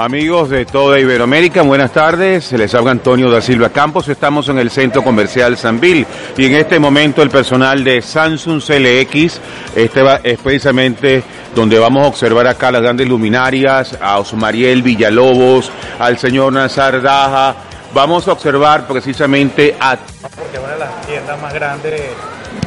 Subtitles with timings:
[0.00, 2.52] Amigos de toda Iberoamérica, buenas tardes.
[2.52, 4.06] Les habla Antonio da Silva Campos.
[4.08, 6.06] Estamos en el centro comercial Sanville
[6.36, 9.40] y en este momento el personal de Samsung CLX
[9.74, 16.16] este es precisamente donde vamos a observar acá las grandes luminarias, a Osmariel Villalobos, al
[16.16, 17.56] señor Nazar Daja.
[17.92, 19.96] Vamos a observar precisamente a...
[19.96, 22.00] Porque una de las tiendas más grandes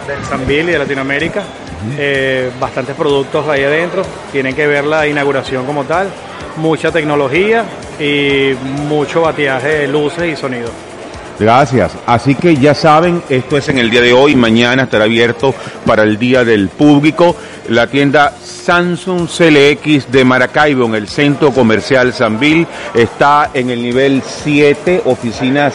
[0.08, 1.44] del Sanville y de Latinoamérica.
[1.98, 4.04] Eh, bastantes productos ahí adentro.
[4.32, 6.08] Tienen que ver la inauguración como tal
[6.58, 7.66] mucha tecnología
[8.00, 8.54] y
[8.88, 10.70] mucho bateaje de luces y sonido.
[11.40, 11.94] Gracias.
[12.06, 16.04] Así que ya saben, esto es en el día de hoy, mañana estará abierto para
[16.04, 17.36] el Día del Público.
[17.70, 24.22] La tienda Samsung CLX de Maracaibo en el Centro Comercial Sanville está en el nivel
[24.24, 25.72] 7, oficina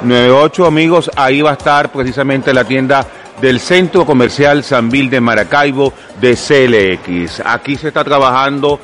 [0.00, 1.10] 798, amigos.
[1.16, 3.06] Ahí va a estar precisamente la tienda
[3.40, 7.42] del Centro Comercial Sanville de Maracaibo de CLX.
[7.44, 8.78] Aquí se está trabajando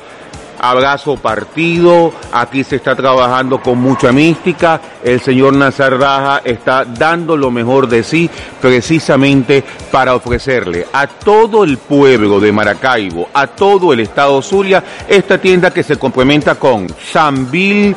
[0.59, 7.35] abrazo partido, aquí se está trabajando con mucha mística, el señor Nazar Raja está dando
[7.35, 8.29] lo mejor de sí
[8.61, 15.37] precisamente para ofrecerle a todo el pueblo de Maracaibo, a todo el estado Zulia, esta
[15.37, 17.93] tienda que se complementa con Sanville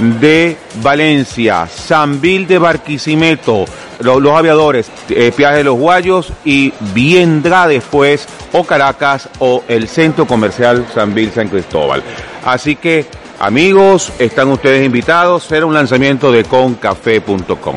[0.00, 3.64] de Valencia, Sanville de Barquisimeto,
[4.00, 10.26] los, aviadores, eh, Piaje de los Guayos y vendrá después o Caracas o el Centro
[10.26, 12.02] Comercial Sanville San Cristóbal.
[12.44, 13.06] Así que,
[13.38, 15.44] amigos, están ustedes invitados.
[15.44, 17.76] Será un lanzamiento de concafé.com.